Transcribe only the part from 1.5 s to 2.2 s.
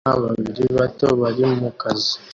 mu kazu